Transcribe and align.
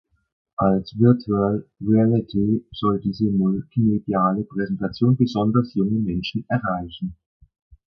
Als 0.57 0.95
Virtual 0.97 1.67
Reality 1.79 2.65
soll 2.71 2.99
diese 3.01 3.25
multimediale 3.25 4.41
Präsentation 4.45 5.15
besonders 5.15 5.75
junge 5.75 5.99
Menschen 5.99 6.43
erreichen. 6.47 7.15